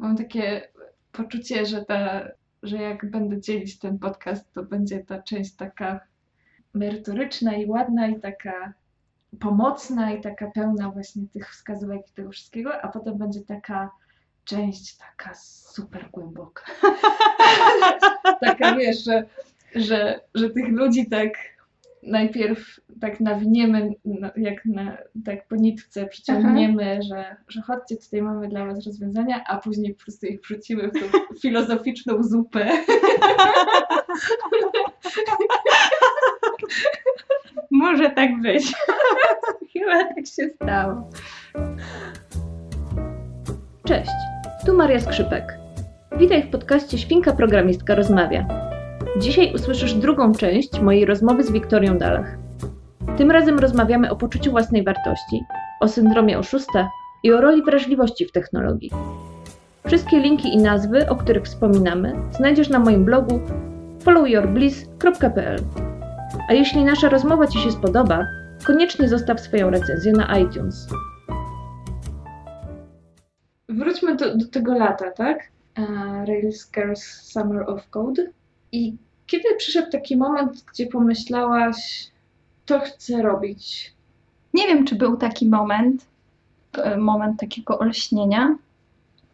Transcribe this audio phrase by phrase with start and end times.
[0.00, 0.68] Mam takie
[1.12, 2.28] poczucie, że, ta,
[2.62, 6.00] że jak będę dzielić ten podcast, to będzie ta część taka
[6.74, 8.72] merytoryczna i ładna i taka
[9.40, 13.90] pomocna i taka pełna właśnie tych wskazówek i tego wszystkiego, a potem będzie taka
[14.44, 16.64] część taka super głęboka.
[18.46, 19.26] taka wiesz, że,
[19.74, 21.30] że, że tych ludzi tak
[22.02, 28.48] najpierw tak nawiniemy, no, jak na, tak po nitce przyciągniemy, że, że chodźcie, tutaj mamy
[28.48, 32.68] dla was rozwiązania, a później po prostu ich wrzucimy w tą filozoficzną zupę.
[37.70, 38.72] Może tak być.
[39.72, 41.10] Chyba tak się stało.
[43.84, 44.10] Cześć,
[44.66, 45.44] tu Maria Skrzypek.
[46.18, 48.69] Witaj w podcaście Świnka Programistka Rozmawia.
[49.18, 52.38] Dzisiaj usłyszysz drugą część mojej rozmowy z Wiktorią Dalach.
[53.16, 55.40] Tym razem rozmawiamy o poczuciu własnej wartości,
[55.80, 56.90] o syndromie oszusta
[57.22, 58.90] i o roli wrażliwości w technologii.
[59.86, 63.40] Wszystkie linki i nazwy, o których wspominamy, znajdziesz na moim blogu
[64.00, 65.58] followyourbliss.pl.
[66.48, 68.26] A jeśli nasza rozmowa Ci się spodoba,
[68.66, 70.88] koniecznie zostaw swoją recenzję na iTunes.
[73.68, 75.38] Wróćmy do, do tego lata, tak?
[75.78, 78.39] Uh, Rails Girls Summer of Code.
[78.72, 82.06] I kiedy przyszedł taki moment, gdzie pomyślałaś,
[82.66, 83.92] to chcę robić?
[84.54, 86.06] Nie wiem, czy był taki moment,
[86.78, 88.56] e, moment takiego olśnienia,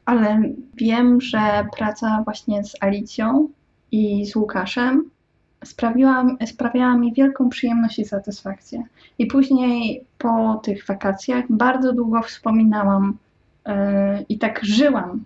[0.04, 0.42] ale
[0.74, 3.48] wiem, że praca właśnie z Alicją
[3.92, 5.10] i z Łukaszem
[5.64, 8.82] sprawiła, sprawiała mi wielką przyjemność i satysfakcję.
[9.18, 13.16] I później po tych wakacjach bardzo długo wspominałam
[13.66, 13.74] yy,
[14.28, 15.24] i tak żyłam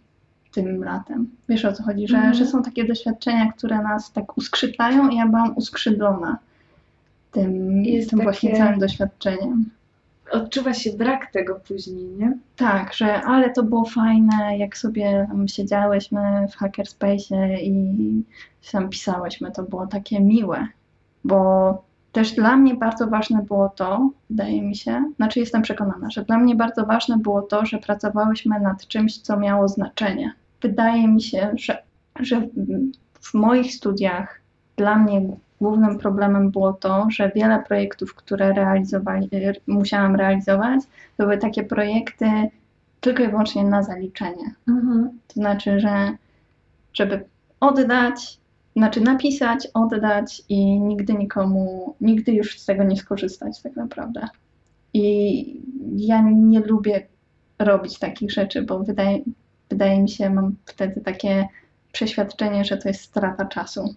[0.53, 1.31] tym latem.
[1.49, 2.35] Wiesz o co chodzi, że, mm.
[2.35, 6.39] że są takie doświadczenia, które nas tak uskrzydlają i ja byłam uskrzydlona
[7.33, 8.31] tym, Jest tym takie...
[8.31, 9.71] właśnie całym doświadczeniem.
[10.31, 12.39] Odczuwa się brak tego później, nie?
[12.57, 16.21] Tak, że ale to było fajne, jak sobie tam siedziałyśmy
[16.53, 18.25] w hackerspace i
[18.73, 20.67] tam pisałyśmy, to było takie miłe,
[21.25, 26.25] bo też dla mnie bardzo ważne było to, wydaje mi się, znaczy jestem przekonana, że
[26.25, 30.33] dla mnie bardzo ważne było to, że pracowałyśmy nad czymś, co miało znaczenie.
[30.63, 31.83] Wydaje mi się, że,
[32.21, 32.49] że
[33.21, 34.41] w moich studiach
[34.77, 35.23] dla mnie
[35.61, 39.29] głównym problemem było to, że wiele projektów, które realizowali,
[39.67, 40.81] musiałam realizować,
[41.17, 42.27] to były takie projekty
[43.01, 44.55] tylko i wyłącznie na zaliczenie.
[44.69, 45.19] Mhm.
[45.29, 46.17] To znaczy, że
[46.93, 47.25] żeby
[47.61, 48.40] oddać,
[48.77, 54.29] znaczy napisać, oddać i nigdy nikomu, nigdy już z tego nie skorzystać tak naprawdę.
[54.95, 55.63] I
[55.97, 57.07] ja nie lubię
[57.59, 59.19] robić takich rzeczy, bo wydaje,
[59.71, 61.49] wydaje mi się, mam wtedy takie
[61.93, 63.95] przeświadczenie, że to jest strata czasu.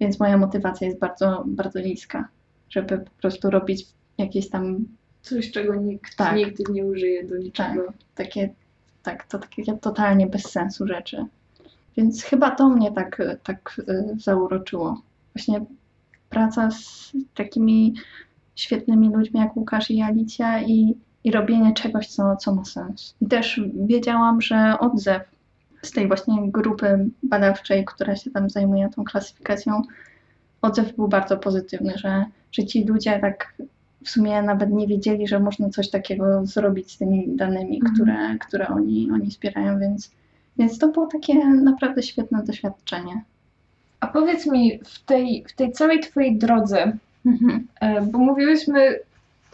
[0.00, 2.28] Więc moja motywacja jest bardzo, bardzo niska,
[2.70, 3.86] żeby po prostu robić
[4.18, 4.84] jakieś tam.
[5.22, 6.36] Coś, czego nikt tak.
[6.36, 7.86] nigdy nie użyje do niczego.
[7.86, 8.54] Tak, takie,
[9.02, 11.26] tak, to takie totalnie bez sensu rzeczy.
[11.96, 15.02] Więc chyba to mnie tak, tak y, zauroczyło.
[15.34, 15.64] Właśnie
[16.30, 17.94] praca z takimi
[18.54, 20.94] świetnymi ludźmi jak Łukasz i Alicja i,
[21.24, 23.14] i robienie czegoś, co, co ma sens.
[23.20, 25.22] I też wiedziałam, że odzew
[25.82, 29.82] z tej właśnie grupy badawczej, która się tam zajmuje tą klasyfikacją,
[30.62, 33.54] odzew był bardzo pozytywny, że, że ci ludzie tak
[34.04, 37.94] w sumie nawet nie wiedzieli, że można coś takiego zrobić z tymi danymi, mhm.
[37.94, 40.10] które, które oni, oni zbierają, więc
[40.58, 43.22] więc to było takie naprawdę świetne doświadczenie.
[44.00, 47.66] A powiedz mi, w tej, w tej całej Twojej drodze, mhm.
[47.80, 48.98] E, bo mówiłyśmy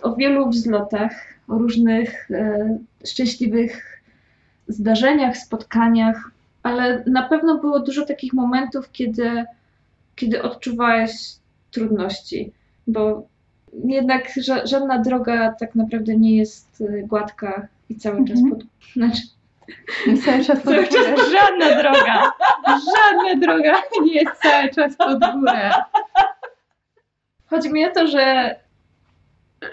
[0.03, 1.13] o wielu wzlotach,
[1.49, 4.03] o różnych e, szczęśliwych
[4.69, 6.31] zdarzeniach, spotkaniach,
[6.63, 9.45] ale na pewno było dużo takich momentów, kiedy,
[10.17, 11.13] kiedy odczuwałeś
[11.71, 12.53] trudności,
[12.87, 13.27] bo
[13.85, 18.51] jednak ża żadna droga tak naprawdę nie jest e, gładka i cały czas mhm.
[18.51, 18.67] pod...
[18.93, 19.23] Znaczy,
[20.25, 21.17] Cały czas pod górę.
[21.17, 22.33] Żadna droga.
[22.67, 25.71] Żadna droga nie jest cały czas pod górę.
[27.47, 28.57] Chodzi mi o to, że,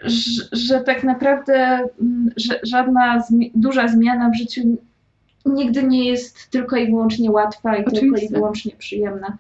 [0.04, 1.56] że, że tak naprawdę
[2.02, 4.62] mm, że żadna zmi duża zmiana w życiu
[5.46, 8.00] nigdy nie jest tylko i wyłącznie łatwa i Oczywiście.
[8.02, 9.38] tylko i wyłącznie przyjemna.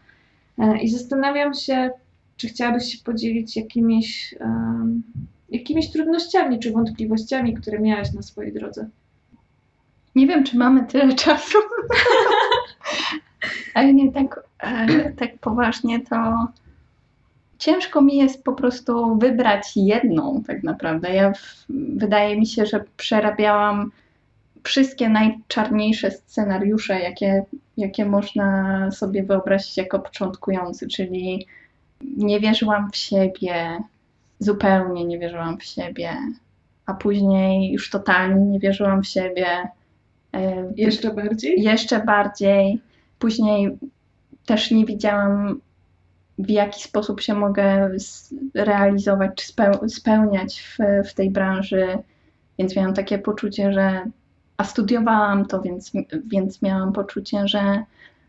[0.58, 1.90] E, I zastanawiam się,
[2.38, 5.04] czy chciałabyś się podzielić jakimiś, um,
[5.50, 8.90] jakimiś trudnościami czy wątpliwościami, które miałaś na swojej drodze.
[10.18, 11.58] Nie wiem, czy mamy tyle czasu.
[13.74, 14.44] Ale nie tak,
[15.18, 16.48] tak poważnie, to
[17.58, 21.14] ciężko mi jest po prostu wybrać jedną tak naprawdę.
[21.14, 23.92] Ja w, wydaje mi się, że przerabiałam
[24.64, 27.46] wszystkie najczarniejsze scenariusze, jakie,
[27.78, 31.48] jakie można sobie wyobrazić jako początkujący, czyli
[32.02, 33.80] nie wierzyłam w siebie,
[34.40, 36.18] zupełnie nie wierzyłam w siebie,
[36.86, 39.48] a później już totalnie nie wierzyłam w siebie
[40.76, 41.64] Jeszcze bardziej?
[41.64, 42.82] jeszcze bardziej.
[43.20, 43.78] Później
[44.46, 45.62] też nie wiedziałam,
[46.40, 47.90] w jaki sposób się mogę
[48.54, 50.78] realizować czy speł- spełniać w,
[51.10, 51.98] w tej branży,
[52.60, 54.06] więc miałam takie poczucie, że.
[54.58, 55.92] A studiowałam to, więc,
[56.26, 57.84] więc miałam poczucie, że,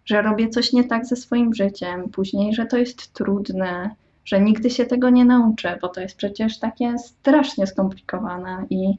[0.05, 2.09] że robię coś nie tak ze swoim życiem.
[2.11, 3.91] Później, że to jest trudne,
[4.25, 8.95] że nigdy się tego nie nauczę, bo to jest przecież takie strasznie skomplikowane i.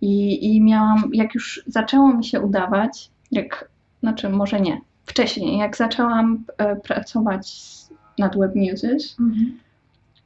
[0.00, 3.68] I, I miałam, jak już zaczęło mi się udawać, jak,
[4.00, 7.70] znaczy może nie, wcześniej, jak zaczęłam e, pracować
[8.18, 9.58] nad Web Newses, Mhm.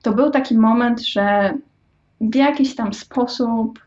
[0.03, 1.55] to był taki moment, że
[2.21, 3.79] w jakiś tam sposób,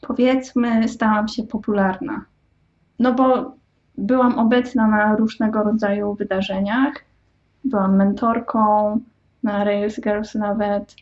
[0.00, 2.24] powiedzmy, stałam się popularna.
[2.98, 3.54] No bo
[3.98, 6.94] byłam obecna na różnego rodzaju wydarzeniach,
[7.64, 9.00] byłam mentorką
[9.42, 10.96] na Rails Girls nawet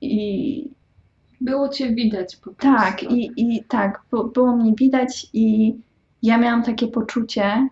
[0.00, 0.70] i,
[1.40, 2.78] Było cię widać po prostu.
[2.78, 4.02] tak, i, i tak,
[4.34, 5.74] było mnie widać i
[6.22, 7.68] ja miałam takie poczucie,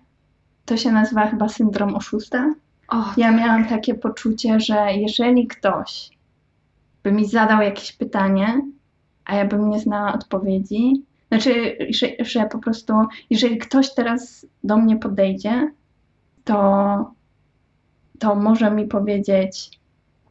[0.64, 2.54] to się nazywa chyba syndrom oszusta.
[2.88, 6.10] O, Ja miałam takie poczucie, że jeżeli ktoś
[7.02, 8.60] by mi zadał jakieś pytanie,
[9.24, 12.92] a ja bym nie znała odpowiedzi, znaczy, że, że po prostu,
[13.30, 15.70] jeżeli ktoś teraz do mnie podejdzie,
[16.44, 17.12] to,
[18.18, 19.75] to może mi powiedzieć,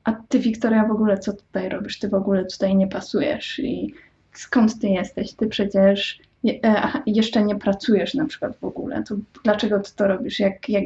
[0.05, 1.99] a ty, Wiktoria, w ogóle co tutaj robisz?
[1.99, 3.93] Ty w ogóle tutaj nie pasujesz i
[4.33, 5.33] skąd ty jesteś?
[5.33, 9.03] Ty przecież je, e, jeszcze nie pracujesz na przykład w ogóle.
[9.03, 10.39] To dlaczego ty to robisz?
[10.39, 10.83] Jak, jak,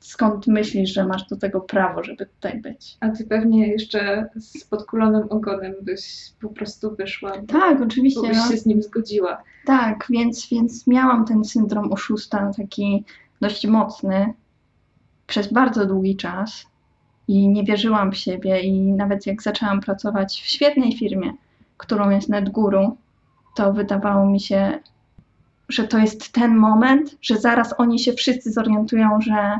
[0.00, 2.96] skąd myślisz, że masz do tego prawo, żeby tutaj być?
[3.00, 8.28] a ty pewnie jeszcze z podkulonym ogonem byś po prostu wyszła, Tak, bo oczywiście.
[8.28, 8.48] byś No.
[8.50, 9.42] się z nim zgodziła.
[9.66, 13.04] Tak, więc, więc miałam ten syndrom oszusta taki
[13.40, 14.32] dość mocny
[15.26, 16.66] przez bardzo długi czas
[17.28, 21.32] i nie wierzyłam w siebie i nawet jak zaczęłam pracować w świetnej firmie,
[21.76, 22.96] którą jest NetGuru,
[23.56, 24.78] to wydawało mi się,
[25.68, 29.58] że to jest ten moment, że zaraz oni się wszyscy zorientują, że,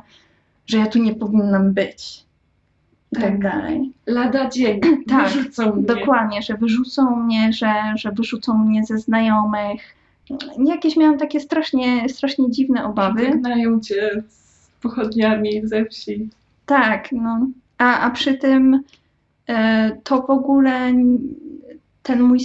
[0.67, 2.27] że ja tu nie powinnam być.
[3.13, 3.43] I tak, Tak.
[3.43, 3.93] dalej.
[4.07, 5.87] Lada dzień, Tak, wyrzucą mnie.
[5.87, 9.97] Dokładnie, że wyrzucą mnie, że, że wyrzucą mnie ze znajomych.
[10.67, 13.27] Jakieś miałam takie strasznie, strasznie dziwne obawy.
[13.31, 16.29] Wygnają cię z pochodniami ze wsi.
[16.67, 17.49] Tak, no.
[17.79, 18.83] A, a przy tym
[19.49, 20.93] e, to w ogóle
[22.03, 22.41] ten mój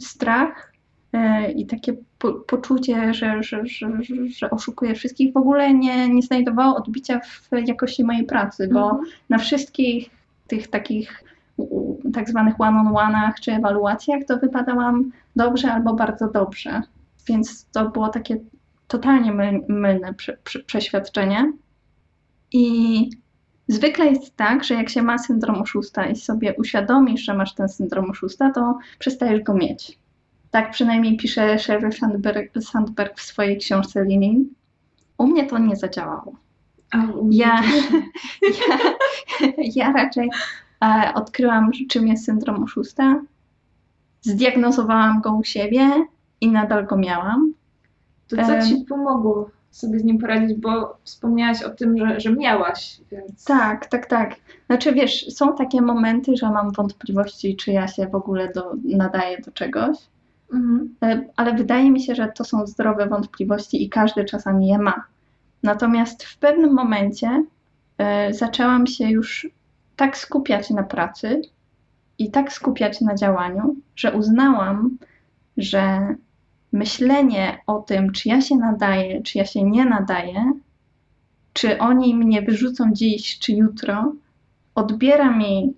[0.00, 0.72] strach
[1.12, 3.90] e, i takie po, poczucie, że, że, że,
[4.26, 9.04] że, oszukuję wszystkich, w ogóle nie, nie znajdowało odbicia w jakości mojej pracy, bo Mhm.
[9.28, 10.10] na wszystkich
[10.46, 11.24] tych takich
[12.14, 16.82] tak zwanych one-on-one'ach czy ewaluacjach to wypadałam dobrze albo bardzo dobrze.
[17.26, 18.36] Więc to było takie
[18.88, 21.52] totalnie my, mylne prze, prze, przeświadczenie.
[22.52, 23.10] I
[23.68, 27.68] zwykle jest tak, że jak się ma syndrom oszusta i sobie uświadomisz, że masz ten
[27.68, 29.98] syndrom oszusta, to przestajesz go mieć.
[30.50, 34.48] Tak przynajmniej pisze Sheryl Sandberg, Sandberg w swojej książce Linin.
[35.18, 36.32] U mnie to nie zadziałało.
[37.30, 37.62] Ja,
[38.60, 38.92] ja,
[39.74, 40.30] ja raczej
[40.84, 43.20] e, odkryłam, czym jest syndrom oszusta.
[44.20, 46.06] Zdiagnozowałam go u siebie
[46.40, 47.54] i nadal go miałam.
[48.28, 48.66] To co Em.
[48.66, 53.44] ci pomogło sobie z nim poradzić, bo wspomniałaś o tym, że, że miałaś, więc...
[53.44, 54.34] Tak, tak, tak.
[54.66, 59.40] Znaczy wiesz, są takie momenty, że mam wątpliwości, czy ja się w ogóle do, nadaję
[59.40, 59.96] do czegoś,
[60.52, 60.94] Mhm.
[61.02, 65.04] e, ale wydaje mi się, że to są zdrowe wątpliwości i każdy czasami je ma.
[65.62, 67.44] Natomiast w pewnym momencie
[67.98, 69.48] e, zaczęłam się już
[69.96, 71.42] tak skupiać na pracy
[72.18, 74.98] i tak skupiać na działaniu, że uznałam,
[75.56, 76.14] że
[76.72, 80.52] myślenie o tym, czy ja się nadaję, czy ja się nie nadaję,
[81.52, 84.12] czy oni mnie wyrzucą dziś, czy jutro,
[84.74, 85.74] odbiera mi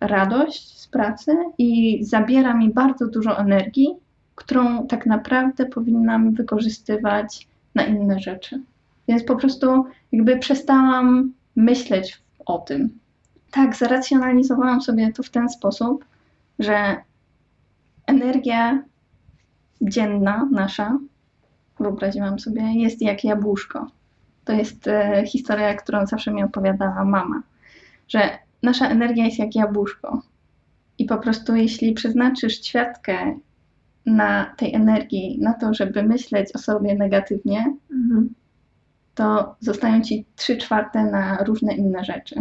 [0.00, 3.88] radość z pracy i zabiera mi bardzo dużo energii,
[4.34, 8.60] którą tak naprawdę powinnam wykorzystywać na inne rzeczy.
[9.08, 12.98] Więc po prostu jakby przestałam myśleć o tym.
[13.50, 16.04] Tak, zaracjonalizowałam sobie to w ten sposób,
[16.58, 16.96] że
[18.06, 18.82] energia
[19.82, 20.98] dzienna nasza,
[21.80, 23.90] wyobraziłam sobie, jest jak jabłuszko.
[24.44, 27.42] To jest e, historia, którą zawsze mi opowiadała mama,
[28.08, 30.22] że nasza energia jest jak jabłuszko.
[30.98, 33.38] I po prostu, jeśli przeznaczysz ćwiartkę
[34.06, 38.34] na tej energii, na to, żeby myśleć o sobie negatywnie, Mhm.
[39.14, 42.34] to zostają ci trzy czwarte na różne inne rzeczy.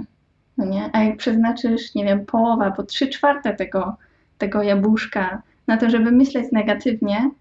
[0.57, 0.89] No nie?
[0.93, 3.98] A jak przeznaczysz, nie wiem, połowa albo trzy czwarte tego,
[4.38, 7.31] tego jabłuszka na to, żeby myśleć negatywnie,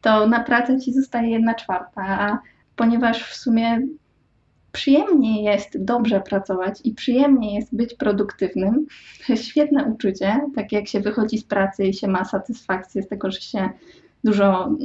[0.00, 2.02] to na pracę ci zostaje jedna czwarta.
[2.02, 2.38] A
[2.76, 3.80] ponieważ w sumie
[4.72, 8.86] przyjemnie jest dobrze pracować i przyjemnie jest być produktywnym,
[9.18, 13.08] to jest świetne uczucie, tak jak się wychodzi z pracy i się ma satysfakcję z
[13.08, 13.70] tego, że się
[14.24, 14.76] dużo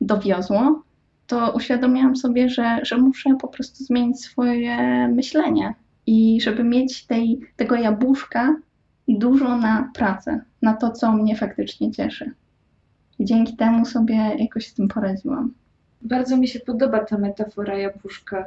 [0.00, 0.82] dowiozło,
[1.26, 5.74] to uświadomiłam sobie, że, że muszę po prostu zmienić swoje myślenie
[6.06, 8.56] i żeby mieć tej, tego jabłuszka
[9.08, 12.34] dużo na pracę, na to, co mnie faktycznie cieszy.
[13.18, 15.52] I dzięki temu sobie jakoś z tym poradziłam.
[16.02, 18.46] Bardzo mi się podoba ta metafora jabłuszka.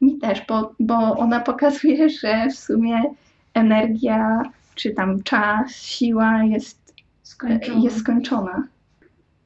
[0.00, 3.02] Mi też, bo, bo ona pokazuje, że w sumie
[3.54, 4.42] energia,
[4.74, 7.80] czy tam czas, siła jest, Skończona.
[7.80, 8.66] jest skończona.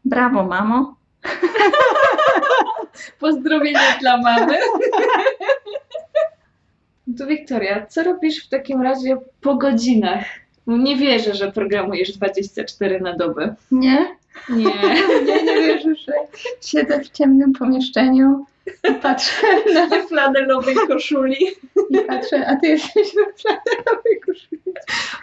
[0.04, 0.96] Brawo, mamo.
[3.20, 4.58] Pozdrowienia dla mamy.
[7.18, 10.24] To Wiktoria, co robisz w takim razie po godzinach?
[10.66, 13.54] No Nie wierzę, że programujesz 24 na dobę.
[13.70, 14.16] Nie?
[14.48, 14.64] Nie.
[15.26, 16.12] Nie, nie wierzę, że
[16.60, 18.46] siedzę w ciemnym pomieszczeniu
[18.90, 21.46] i patrzę na We flanelowej koszuli.
[21.90, 24.62] i patrzę, a ty jesteś w flanelowej koszuli.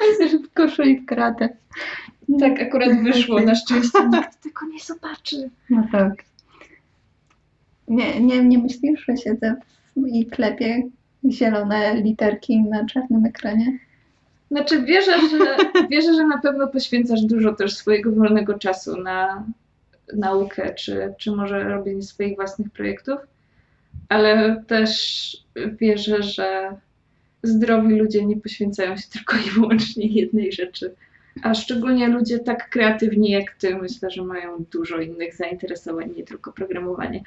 [0.02, 1.50] A jesteś w koszuli w kratę.
[2.40, 5.50] Tak akurat wyszło, na szczęście nikt tego nie zobaczy.
[5.70, 6.14] No tak.
[7.88, 9.56] Nie, nie, nie myślisz, że siedzę
[9.96, 10.84] w, i klepię
[11.30, 13.80] zielone literki na czarnym ekranie?
[14.52, 15.58] Znaczy wierzę, że,
[15.92, 19.46] wierzę, że na pewno poświęcasz dużo też swojego wolnego czasu na
[20.14, 23.20] naukę, czy, czy może robienie swoich własnych projektów,
[24.10, 26.76] ale też wierzę, że
[27.44, 30.96] zdrowi ludzie nie poświęcają się tylko i wyłącznie jednej rzeczy.
[31.44, 36.52] A szczególnie ludzie tak kreatywni jak ty, myślę, że mają dużo innych zainteresowań, nie tylko
[36.52, 37.24] programowanie.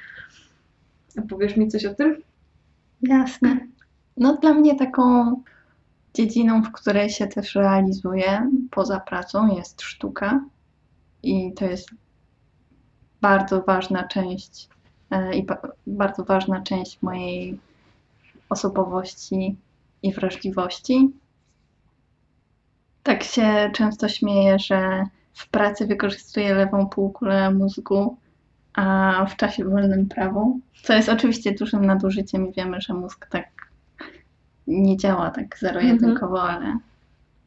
[1.17, 2.21] A powiesz mi coś o tym?
[3.01, 3.57] Jasne.
[4.17, 5.35] No dla mnie taką
[6.13, 10.45] dziedziną, w której się też realizuję poza pracą jest sztuka
[11.23, 11.89] i to jest
[13.21, 14.69] bardzo ważna część
[15.11, 17.59] e, i ba- bardzo ważna część mojej
[18.49, 19.55] osobowości
[20.03, 21.11] i wrażliwości.
[23.03, 28.17] Tak się często śmieję, że w pracy wykorzystuję lewą półkulę mózgu,
[28.73, 30.59] a w czasie wolnym prawą.
[30.83, 33.52] Co jest oczywiście dużym nadużyciem i wiemy, że mózg tak
[34.67, 36.77] nie działa tak zero-jedynkowo, ale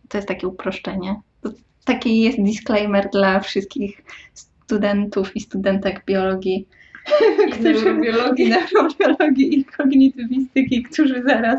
[0.09, 1.21] to jest takie uproszczenie.
[1.41, 1.51] To
[1.85, 4.05] taki jest disclaimer dla wszystkich
[4.35, 6.69] studentów i studentek biologii,
[7.61, 8.49] I neurobiologii.
[8.49, 11.59] neurobiologii i kognitywistyki, którzy zaraz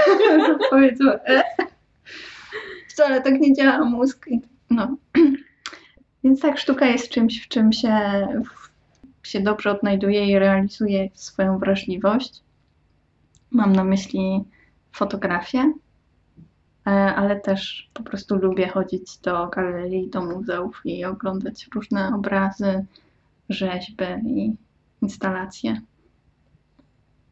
[0.70, 1.42] powiedzą, e,
[2.88, 4.26] wcale tak nie działa mózg.
[4.70, 4.96] No.
[6.24, 7.98] Więc tak, sztuka jest czymś, w czym się,
[9.22, 12.40] w, się dobrze odnajduje i realizuje swoją wrażliwość.
[13.50, 14.44] Mam na myśli
[14.92, 15.72] fotografię,
[16.86, 22.84] e, ale też po prostu lubię chodzić do galerii, do muzeów i oglądać różne obrazy,
[23.48, 24.56] rzeźby i
[25.02, 25.80] instalacje.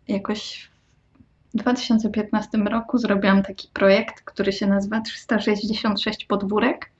[0.08, 0.70] Jakoś
[1.54, 6.90] w 2015 roku zrobiłam taki projekt, który się nazywa 366 podwórek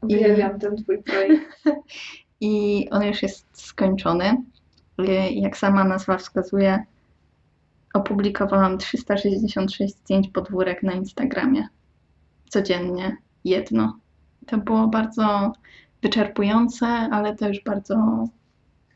[0.00, 1.64] Uwielbiam ten twój projekt.
[2.40, 4.42] i on już jest skończony.
[5.30, 6.84] Jak sama nazwa wskazuje,
[7.94, 11.68] opublikowałam 366 zdjęć podwórek na Instagramie.
[12.48, 13.98] Codziennie jedno.
[14.46, 15.52] To było bardzo
[16.02, 18.24] wyczerpujące, ale też bardzo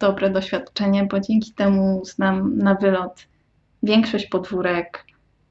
[0.00, 3.26] dobre doświadczenie, bo dzięki temu znam na wylot
[3.82, 5.04] większość podwórek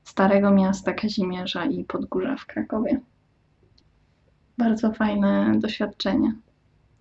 [0.04, 3.00] Starego Miasta Kazimierza i Podgórza w Krakowie.
[4.58, 6.34] Bardzo fajne doświadczenie.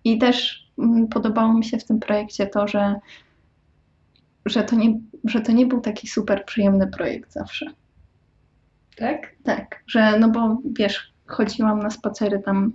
[0.03, 2.95] I też mm, podobało mi się w tym projekcie to, że,
[4.45, 7.65] że, to nie, że to nie był taki super przyjemny projekt zawsze.
[8.97, 9.35] Tak?
[9.43, 12.71] Tak, że no bo wiesz, chodziłam na spacery tam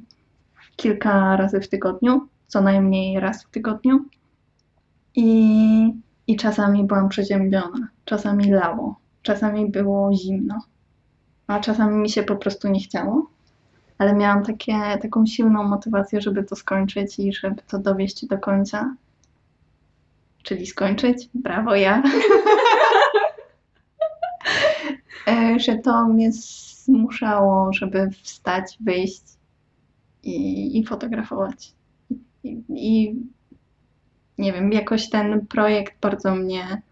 [0.77, 4.05] kilka razy w tygodniu, co najmniej raz w tygodniu.
[5.15, 5.95] I,
[6.27, 10.59] i czasami byłam przeziębiona, czasami lało, czasami było zimno,
[11.47, 13.31] a czasami mi się po prostu nie chciało.
[13.99, 18.95] Ale miałam takie, taką silną motywację, żeby to skończyć i żeby to dowieść do końca.
[20.49, 21.29] Czyli skończyć.
[21.35, 22.03] Brawo ja.
[25.29, 29.23] E, że to mnie zmuszało, żeby wstać, wyjść
[30.23, 31.73] i, i fotografować.
[32.45, 33.17] I, I
[34.39, 36.83] nie wiem, jakoś ten projekt bardzo mnie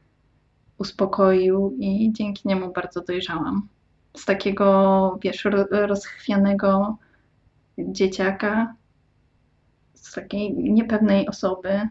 [0.78, 3.68] uspokoił i dzięki niemu bardzo dojrzałam.
[4.16, 6.96] Z takiego, wiesz, ro- rozchwianego
[7.78, 8.74] dzieciaka,
[9.94, 11.88] z takiej niepewnej osoby,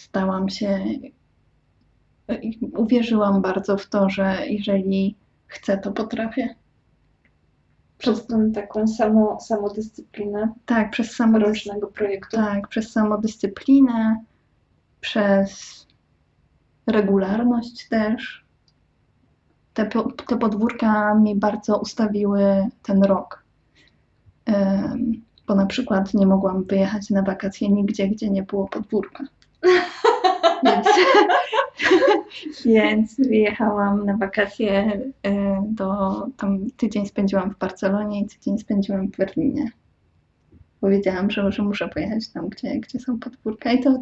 [0.00, 0.84] stałam się
[2.76, 5.16] uwierzyłam bardzo w to, że jeżeli
[5.46, 6.54] chcę, to potrafię.
[7.98, 11.86] Przez tą taką samo, samodyscyplinę Tak, przez samodyscyplinę.
[11.94, 12.36] projektu.
[12.36, 14.24] Tak, przez samodyscyplinę,
[15.00, 15.80] przez
[16.86, 18.44] regularność też.
[19.74, 19.88] Te,
[20.26, 23.44] te podwórka mi bardzo ustawiły ten rok.
[24.48, 29.24] Ym, bo na przykład nie mogłam wyjechać na wakacje nigdzie, gdzie nie było podwórka.
[30.64, 30.86] Więc,
[32.64, 39.16] więc wyjechałam na wakacje e, do, tam tydzień spędziłam w Barcelonie i tydzień spędziłam w
[39.16, 39.70] Berlinie.
[40.80, 43.98] Powiedziałam, że, że muszę pojechać tam, gdzie, gdzie są podwórka i to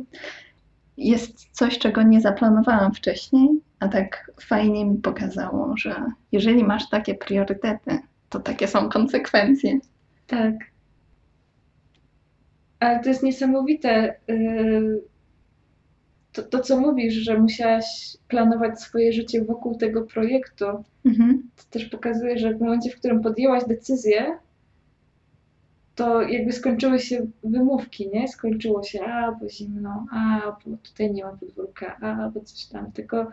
[0.96, 3.48] jest coś, czego nie zaplanowałam wcześniej,
[3.80, 7.98] a tak fajnie mi pokazało, że jeżeli masz takie priorytety,
[8.28, 9.78] to takie są konsekwencje.
[10.26, 10.54] Tak.
[12.80, 14.14] Ale to jest niesamowite.
[14.28, 15.02] yy,
[16.38, 20.64] To, to, co mówisz, że musiałaś planować swoje życie wokół tego projektu,
[21.04, 21.42] Mhm.
[21.56, 24.38] to też pokazuje, że w momencie, w którym podjęłaś decyzję,
[25.94, 28.28] to jakby skończyły się wymówki, nie?
[28.28, 32.92] Skończyło się, a bo zimno, a bo tutaj nie ma podwórka, a bo coś tam.
[32.92, 33.26] Tylko,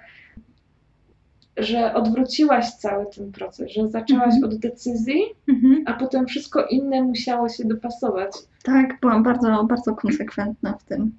[1.58, 4.44] że odwróciłaś cały ten proces, że zaczęłaś Mhm.
[4.54, 5.84] od decyzji, Mhm.
[5.86, 8.32] a potem wszystko inne musiało się dopasować.
[8.64, 11.12] Tak, byłam bardzo, bardzo konsekwentna w tym.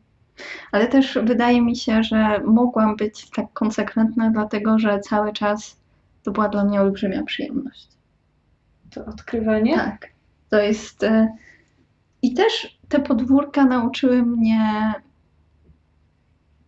[0.73, 5.81] Ale też wydaje mi się, że mogłam być tak konsekwentna, dlatego że cały czas
[6.23, 7.89] to była dla mnie olbrzymia przyjemność.
[8.91, 9.77] To odkrywanie.
[9.77, 10.09] Tak,
[10.51, 11.03] to jest.
[11.03, 11.37] e,
[12.23, 14.93] I też te podwórka nauczyły mnie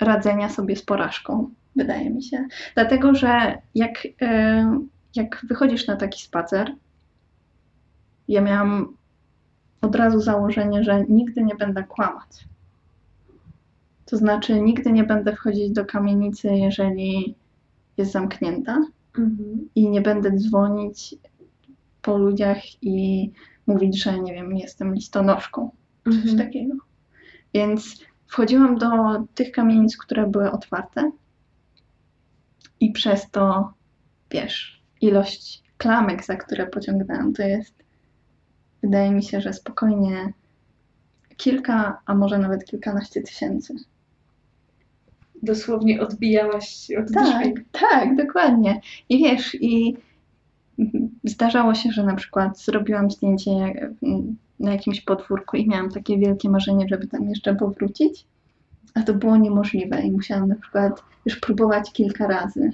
[0.00, 2.46] radzenia sobie z porażką, wydaje mi się.
[2.74, 4.80] Dlatego, że jak, e,
[5.14, 6.74] jak wychodzisz na taki spacer,
[8.28, 8.96] ja miałam
[9.80, 12.44] od razu założenie, że nigdy nie będę kłamać.
[14.10, 17.34] To znaczy, nigdy nie będę wchodzić do kamienicy, jeżeli
[17.96, 18.78] jest zamknięta
[19.18, 19.68] Mhm.
[19.74, 21.14] i nie będę dzwonić
[22.02, 23.30] po ludziach i
[23.66, 25.70] mówić, że nie wiem, jestem listonoszką,
[26.04, 26.38] coś Mhm.
[26.38, 26.74] takiego.
[27.54, 28.88] Więc wchodziłam do
[29.34, 31.10] tych kamienic, które były otwarte
[32.80, 33.72] i przez to,
[34.30, 37.74] wiesz, ilość klamek, za które pociągnęłam, to jest,
[38.82, 40.32] wydaje mi się, że spokojnie
[41.36, 43.74] kilka, a może nawet kilkanaście tysięcy.
[45.42, 47.64] Dosłownie odbijałaś od Tak, drzwi.
[47.72, 48.80] tak, dokładnie.
[49.08, 49.96] I wiesz, i
[51.24, 53.50] zdarzało się, że na przykład zrobiłam zdjęcie
[54.02, 58.24] mm, na jakimś podwórku i miałam takie wielkie marzenie, żeby tam jeszcze powrócić,
[58.94, 62.70] a to było niemożliwe i musiałam na przykład już próbować kilka razy,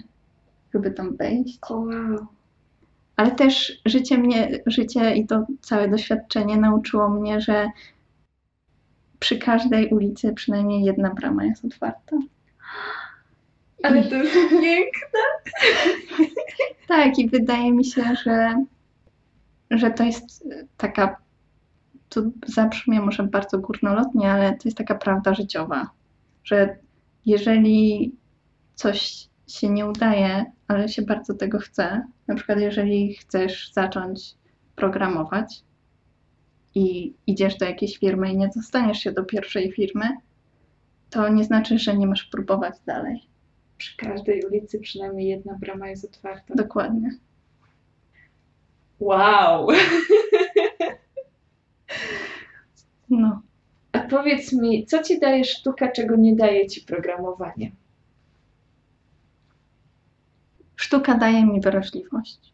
[0.74, 1.59] żeby tam wejść.
[1.70, 2.27] Wow.
[3.16, 7.68] Ale też życie mnie, życie i to całe doświadczenie nauczyło mnie, że
[9.18, 12.16] przy każdej ulicy przynajmniej jedna brama jest otwarta.
[13.85, 15.20] Ale to jest piękne.
[16.88, 18.64] Tak, i wydaje mi się, że,
[19.70, 21.16] że to jest taka,
[22.09, 25.90] to zabrzmie może bardzo górnolotnie, ale to jest taka prawda życiowa,
[26.44, 26.79] że
[27.27, 28.12] jeżeli
[28.75, 34.35] coś się nie udaje, ale się bardzo tego chce, na przykład jeżeli chcesz zacząć
[34.77, 35.62] programować
[36.75, 40.09] i idziesz do jakiejś firmy i nie dostaniesz się do pierwszej firmy,
[41.11, 43.34] to nie znaczy, że nie masz próbować dalej.
[43.78, 46.54] Przy każdej ulicy przynajmniej jedna brama jest otwarta.
[46.54, 47.10] Dokładnie.
[49.00, 49.68] Wow.
[53.10, 53.42] No.
[53.92, 57.72] A powiedz mi, co ci daje sztuka, czego nie daje ci programowanie?
[60.76, 62.52] Sztuka daje mi wrażliwość.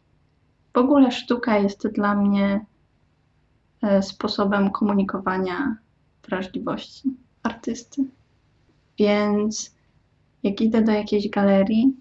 [0.74, 2.64] W ogóle sztuka jest dla mnie
[3.82, 5.76] e, sposobem komunikowania
[6.28, 7.10] wrażliwości
[7.42, 8.04] artysty.
[8.98, 9.74] Więc
[10.42, 11.92] jak idę do jakiejś galerii,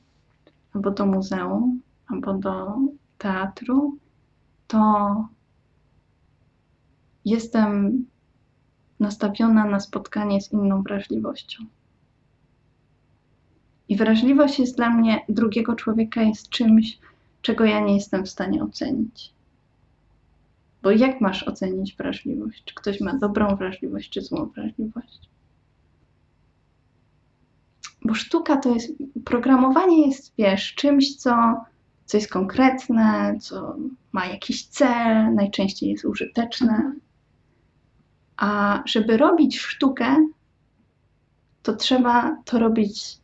[0.73, 2.77] albo do muzeum, albo do
[3.17, 3.97] teatru,
[4.67, 5.27] to
[7.25, 8.05] jestem
[8.99, 11.63] nastawiona na spotkanie z inną wrażliwością.
[13.89, 16.99] I wrażliwość jest dla mnie, drugiego człowieka jest czymś,
[17.41, 19.33] czego ja nie jestem w stanie ocenić.
[20.83, 22.63] Bo jak masz ocenić wrażliwość?
[22.65, 25.28] Czy ktoś ma dobrą wrażliwość, czy złą wrażliwość?
[28.05, 28.93] Bo sztuka to jest,
[29.25, 31.31] programowanie jest, wiesz, czymś, co,
[32.05, 33.75] co jest konkretne, co
[34.11, 36.93] ma jakiś cel, najczęściej jest użyteczne.
[38.37, 40.27] A żeby robić sztukę,
[41.63, 43.19] to trzeba to robić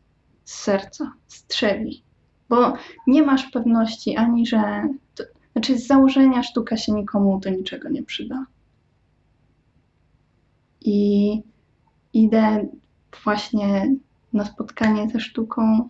[0.45, 2.03] z serca, z trzewi.
[2.49, 2.73] Bo
[3.07, 4.87] nie masz pewności ani, że.
[5.15, 8.45] To, znaczy, z założenia sztuka się nikomu do niczego nie przyda.
[10.81, 11.41] I
[12.13, 12.67] idę
[13.23, 13.95] właśnie
[14.35, 15.89] na spotkanie ze sztuką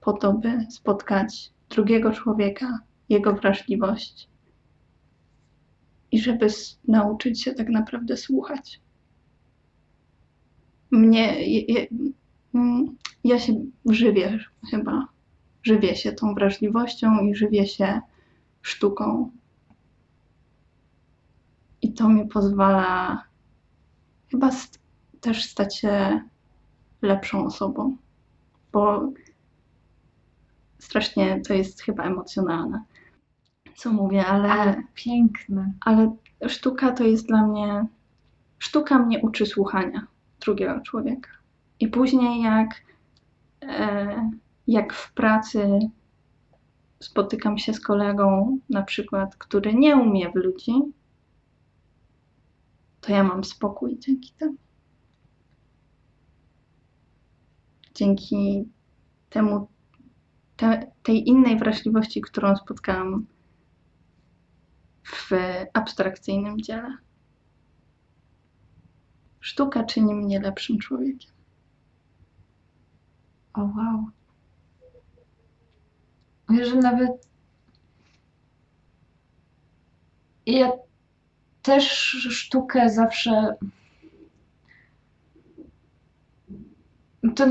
[0.00, 4.28] po to, by spotkać drugiego człowieka, jego wrażliwość
[6.12, 6.46] i żeby
[6.88, 8.80] nauczyć się tak naprawdę słuchać.
[10.90, 11.86] Mnie, je, je,
[12.54, 14.38] mm, ja się żywię
[14.70, 15.08] chyba,
[15.62, 18.00] żywię się tą wrażliwością i żywię się
[18.62, 19.30] sztuką.
[21.82, 23.22] I to mi pozwala
[24.30, 24.78] chyba st-
[25.20, 26.20] też stać się
[27.02, 27.96] lepszą osobą,
[28.72, 29.12] bo
[30.78, 32.82] strasznie to jest chyba emocjonalne,
[33.76, 35.72] co mówię, ale, Ale piękne.
[35.80, 36.16] ale
[36.48, 37.86] sztuka to jest dla mnie.
[38.58, 40.06] Sztuka mnie uczy słuchania
[40.40, 41.30] drugiego człowieka.
[41.80, 42.68] I później, jak,
[43.62, 44.30] e,
[44.66, 45.78] jak w pracy
[47.00, 50.72] spotykam się z kolegą, na przykład, który nie umie w ludzi,
[53.00, 54.56] to ja mam spokój dzięki temu.
[57.98, 58.68] Dzięki
[59.30, 59.68] temu,
[60.56, 63.26] te, tej innej wrażliwości, którą spotkałam
[65.04, 65.30] w
[65.72, 66.96] abstrakcyjnym dziele.
[69.40, 71.32] Sztuka czyni mnie lepszym człowiekiem.
[73.54, 74.04] O wow.
[76.50, 77.28] Wiesz, że nawet
[80.46, 80.72] ja
[81.62, 81.84] też
[82.30, 83.56] sztukę zawsze
[87.34, 87.44] to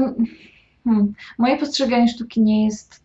[0.83, 3.03] hmm, moje postrzeganie sztuki nie jest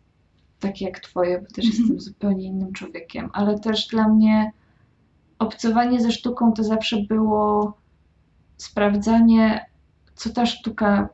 [0.60, 1.78] takie jak twoje, bo też Mhm.
[1.82, 4.52] jestem zupełnie innym człowiekiem, ale też dla mnie
[5.38, 7.72] obcowanie ze sztuką to zawsze było
[8.56, 9.66] sprawdzanie,
[10.14, 11.08] co ta sztuka,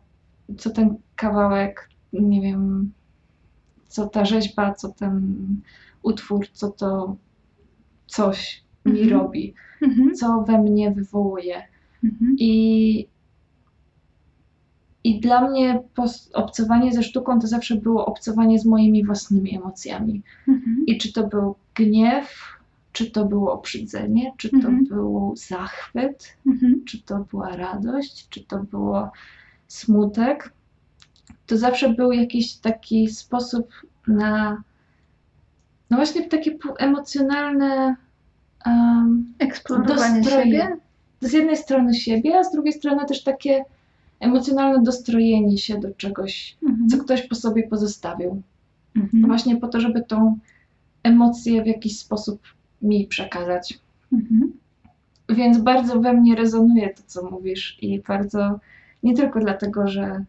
[0.58, 2.92] co ten kawałek, nie wiem,
[3.88, 5.36] co ta rzeźba, co ten
[6.02, 7.16] utwór, co to
[8.06, 9.10] coś mi Mhm.
[9.20, 10.14] robi, Mhm.
[10.14, 11.62] co we mnie wywołuje.
[12.04, 12.36] Mhm.
[12.38, 13.08] I,
[15.04, 15.82] i dla mnie
[16.34, 20.22] obcowanie ze sztuką to zawsze było obcowanie z moimi własnymi emocjami.
[20.48, 20.84] Mhm.
[20.86, 22.58] I czy to był gniew,
[22.92, 24.84] czy to było obrzydzenie, czy to Mhm.
[24.84, 26.84] był zachwyt, Mhm.
[26.84, 29.10] czy to była radość, czy to było
[29.68, 30.52] smutek,
[31.46, 33.68] to zawsze był jakiś taki sposób
[34.06, 34.62] na,
[35.90, 37.96] no właśnie takie emocjonalne
[38.66, 40.76] um, Eksplorowanie siebie.
[41.20, 43.64] z jednej strony siebie, a z drugiej strony też takie
[44.20, 46.88] emocjonalne dostrojenie się do czegoś, Mhm.
[46.88, 48.42] co ktoś po sobie pozostawił.
[48.96, 49.26] Mhm.
[49.26, 50.38] Właśnie po to, żeby tą
[51.02, 52.40] emocję w jakiś sposób
[52.82, 53.78] mi przekazać.
[54.12, 54.52] Mhm.
[55.28, 58.60] Więc bardzo we mnie rezonuje to, co mówisz, i bardzo
[59.02, 60.24] nie tylko dlatego, że,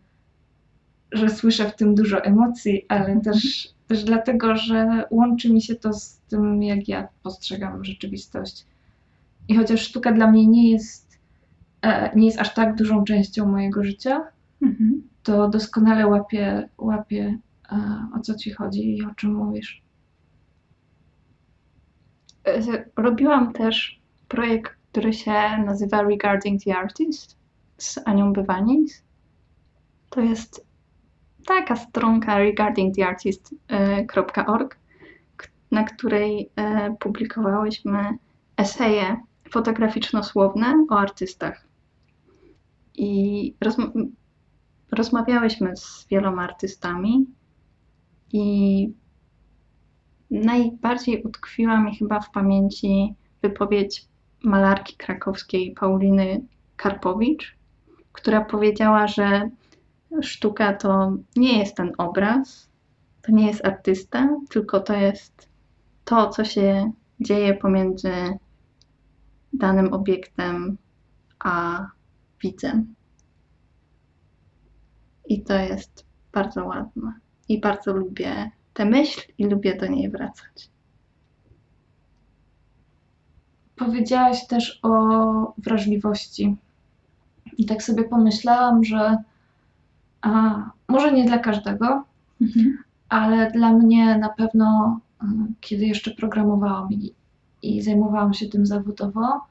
[1.11, 5.93] że słyszę w tym dużo emocji, ale też, też dlatego, że łączy mi się to
[5.93, 8.65] z tym, jak ja postrzegam rzeczywistość.
[9.47, 11.08] I chociaż sztuka dla mnie nie jest,
[12.15, 14.21] nie jest aż tak dużą częścią mojego życia,
[14.61, 15.01] Mhm.
[15.23, 17.37] to doskonale łapię, łapię
[17.71, 19.81] e, o co ci chodzi i o czym mówisz.
[22.47, 22.61] E,
[22.95, 25.33] Robiłam też projekt, który się
[25.65, 27.37] nazywa Regarding the Artist
[27.77, 29.03] z Anią Bywanis.
[30.09, 30.65] To jest
[31.45, 34.77] taka stronka regardingtheartist.org,
[35.71, 38.17] na której e, publikowałyśmy
[38.57, 39.17] eseje
[39.49, 41.68] fotograficzno-słowne o artystach.
[42.99, 44.07] I rozm-
[44.91, 47.25] rozmawiałyśmy z wieloma artystami
[48.33, 48.93] i
[50.31, 54.05] najbardziej utkwiła mi chyba w pamięci wypowiedź
[54.43, 56.41] malarki krakowskiej Pauliny
[56.75, 57.57] Karpowicz,
[58.11, 59.49] która powiedziała, że
[60.21, 62.69] sztuka to nie jest ten obraz,
[63.21, 65.49] to nie jest artysta, tylko to jest
[66.05, 68.13] to, co się dzieje pomiędzy
[69.53, 70.77] danym obiektem
[71.39, 71.85] a
[72.43, 72.95] widzem.
[75.25, 77.13] I to jest bardzo ładne.
[77.49, 80.69] I bardzo lubię tę myśl i lubię do niej wracać.
[83.75, 86.57] Powiedziałaś też o wrażliwości.
[87.57, 89.17] I tak sobie pomyślałam, że
[90.21, 92.03] a, może nie dla każdego,
[93.09, 95.25] ale dla mnie na pewno, y,
[95.61, 97.13] kiedy jeszcze programowałam i,
[97.61, 99.41] i zajmowałam się tym zawodowo,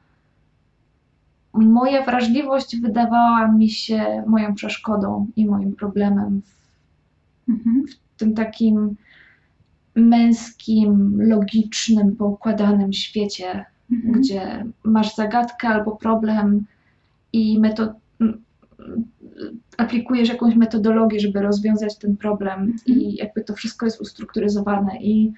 [1.52, 6.42] moja wrażliwość wydawała mi się moją przeszkodą i moim problemem
[7.48, 7.84] Mhm.
[8.16, 8.96] w tym takim
[9.94, 14.20] męskim, logicznym, poukładanym świecie, Mhm.
[14.20, 16.64] gdzie masz zagadkę albo problem
[17.32, 18.42] i meto- m-
[18.78, 19.04] m-
[19.76, 22.78] aplikujesz jakąś metodologię, żeby rozwiązać ten problem Mhm.
[22.86, 25.32] i jakby to wszystko jest ustrukturyzowane i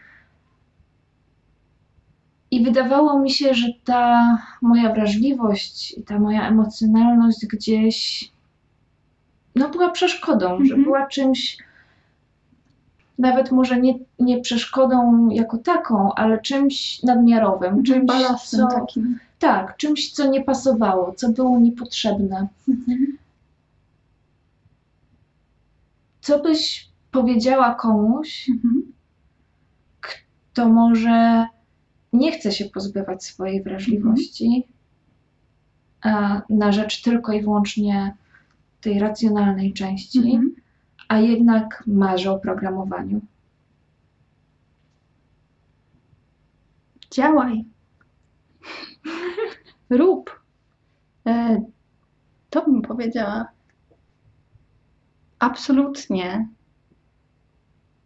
[2.50, 8.30] i wydawało mi się, że ta moja wrażliwość i ta moja emocjonalność gdzieś
[9.56, 10.82] no była przeszkodą, że Mhm.
[10.84, 11.58] była czymś
[13.18, 19.18] nawet może nie, nie przeszkodą jako taką, ale czymś nadmiarowym, czymś, Balastem co, takim.
[19.38, 22.48] tak, czymś, co nie pasowało, co było niepotrzebne.
[22.68, 23.18] Mhm.
[26.20, 28.92] Co byś powiedziała komuś, Mhm.
[30.00, 31.46] kto może
[32.12, 34.66] nie chce się pozbywać swojej wrażliwości
[36.02, 38.14] a, na rzecz tylko i wyłącznie
[38.80, 40.54] tej racjonalnej części, Mhm.
[41.08, 43.20] a jednak marzy o programowaniu?
[47.10, 47.64] Działaj.
[49.90, 50.40] Rób.
[51.26, 51.62] E,
[52.50, 53.48] to bym powiedziała.
[55.38, 56.48] Absolutnie.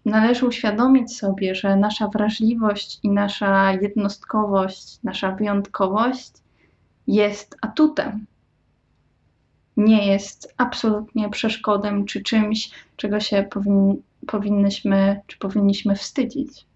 [0.04, 6.32] Należy uświadomić sobie, że nasza wrażliwość i nasza jednostkowość, nasza wyjątkowość
[7.06, 8.26] jest atutem.
[9.76, 16.66] Nie jest absolutnie przeszkodą czy czymś, czego się powin, powinnyśmy czy powinniśmy wstydzić.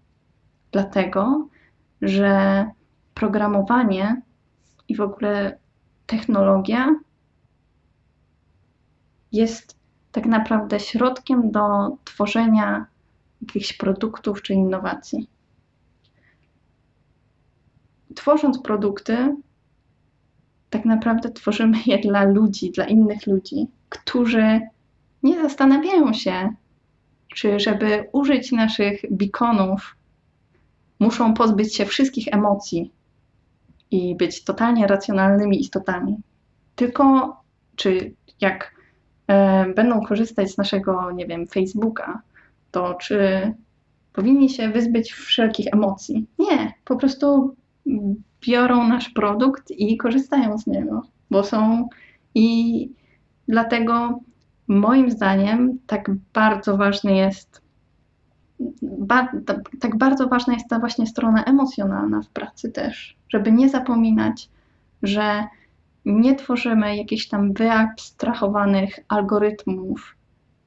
[0.71, 1.47] Dlatego,
[2.01, 2.65] że
[3.13, 4.21] programowanie
[4.87, 5.57] i w ogóle
[6.05, 6.95] technologia
[9.31, 9.77] jest
[10.11, 12.85] tak naprawdę środkiem do tworzenia
[13.41, 15.27] jakichś produktów czy innowacji.
[18.15, 19.35] Tworząc produkty,
[20.69, 24.61] tak naprawdę tworzymy je dla ludzi, dla innych ludzi, którzy
[25.23, 26.53] nie zastanawiają się,
[27.35, 29.95] czy żeby użyć naszych beaconów,
[30.99, 32.91] muszą pozbyć się wszystkich emocji
[33.91, 36.17] i być totalnie racjonalnymi istotami.
[36.75, 37.35] Tylko
[37.75, 38.75] czy jak
[39.27, 42.21] e, będą korzystać z naszego, nie wiem, Facebooka,
[42.71, 43.51] to czy
[44.13, 46.27] powinni się wyzbyć wszelkich emocji?
[46.39, 47.55] Nie, po prostu
[48.47, 51.01] biorą nasz produkt i korzystają z niego,
[51.31, 51.89] bo są
[52.35, 52.89] i
[53.47, 54.19] dlatego
[54.67, 57.61] moim zdaniem tak bardzo ważny jest
[58.81, 59.31] ba,
[59.79, 64.49] tak bardzo ważna jest ta właśnie strona emocjonalna w pracy też, żeby nie zapominać,
[65.03, 65.43] że
[66.05, 70.15] nie tworzymy jakichś tam wyabstrahowanych algorytmów,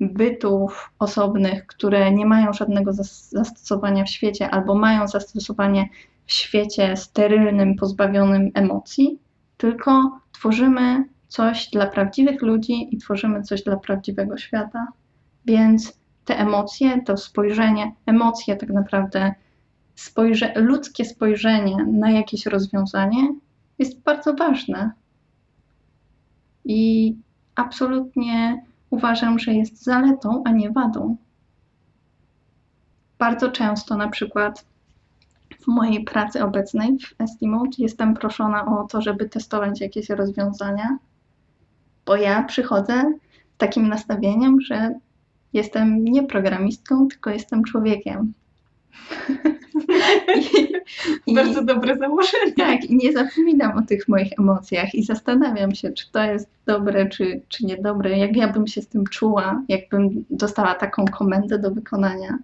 [0.03, 5.89] bytów osobnych, które nie mają żadnego zastosowania w świecie albo mają zastosowanie
[6.27, 9.19] w świecie sterylnym, pozbawionym emocji,
[9.57, 14.87] tylko tworzymy coś dla prawdziwych ludzi i tworzymy coś dla prawdziwego świata.
[15.45, 19.35] Więc te emocje, to spojrzenie, emocje tak naprawdę,
[19.95, 23.35] spojrze, ludzkie spojrzenie na jakieś rozwiązanie
[23.79, 24.91] jest bardzo ważne.
[26.65, 27.15] I
[27.55, 31.17] absolutnie uważam, że jest zaletą, a nie wadą.
[33.19, 34.65] Bardzo często na przykład
[35.61, 40.99] w mojej pracy obecnej w Estimate jestem proszona o to, żeby testować jakieś rozwiązania,
[42.07, 43.13] bo ja przychodzę
[43.55, 44.95] z takim nastawieniem, że
[45.53, 48.33] jestem nie programistką, tylko jestem człowiekiem.
[51.27, 52.53] I, Bardzo i, dobre założenie.
[52.57, 57.09] Tak, i nie zapominam o tych moich emocjach i zastanawiam się, czy to jest dobre,
[57.09, 61.71] czy, czy niedobre, jak ja bym się z tym czuła, jakbym dostała taką komendę do
[61.71, 62.39] wykonania.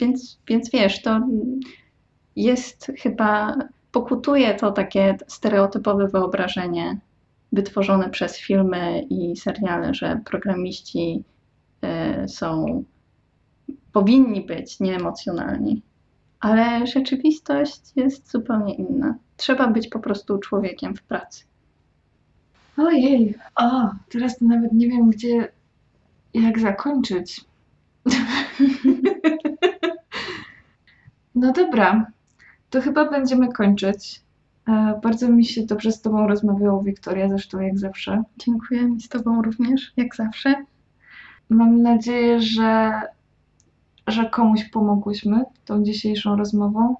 [0.00, 1.20] Więc, więc wiesz, to
[2.36, 3.56] jest chyba,
[3.92, 6.98] pokutuje to takie stereotypowe wyobrażenie
[7.52, 11.24] wytworzone przez filmy i seriale, że programiści
[12.24, 12.84] y, są,
[13.94, 15.82] powinni być nieemocjonalni.
[16.40, 19.14] Ale rzeczywistość jest zupełnie inna.
[19.36, 21.44] Trzeba być po prostu człowiekiem w pracy.
[22.76, 25.48] Ojej, o, teraz to nawet nie wiem, gdzie,
[26.34, 27.44] jak zakończyć.
[31.34, 32.06] no dobra,
[32.70, 34.22] to chyba będziemy kończyć.
[34.68, 38.22] E, bardzo mi się dobrze z Tobą rozmawiało, Wiktoria, zresztą jak zawsze.
[38.38, 40.64] Dziękuję mi z Tobą również, jak zawsze.
[41.48, 43.00] Mam nadzieję, że,
[44.06, 46.96] że komuś pomogłyśmy tą dzisiejszą rozmową,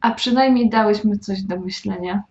[0.00, 2.22] a przynajmniej dałyśmy coś do myślenia.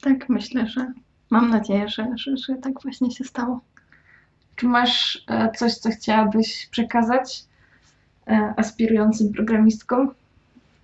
[0.00, 0.92] Tak, myślę, że
[1.30, 3.60] mam nadzieję, że, że, że tak właśnie się stało.
[4.56, 7.44] Czy masz e, coś, co chciałabyś przekazać
[8.26, 10.14] e, aspirującym programistkom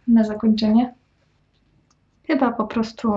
[0.09, 0.95] na zakończenie?
[2.27, 3.13] Chyba po prostu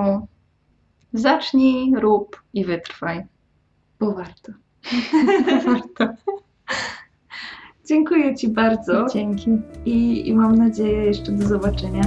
[1.13, 3.25] zacznij, rób i wytrwaj.
[3.99, 4.51] Bo warto.
[5.41, 6.13] Bo warto.
[7.89, 9.05] Dziękuję Ci bardzo.
[9.13, 9.51] Dzięki.
[9.85, 12.01] I, I mam nadzieję jeszcze do zobaczenia.